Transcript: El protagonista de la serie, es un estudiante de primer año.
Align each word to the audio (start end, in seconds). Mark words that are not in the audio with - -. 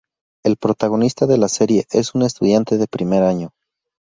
El 0.43 0.57
protagonista 0.57 1.27
de 1.27 1.37
la 1.37 1.47
serie, 1.47 1.85
es 1.91 2.15
un 2.15 2.23
estudiante 2.23 2.79
de 2.79 2.87
primer 2.87 3.21
año. 3.21 3.51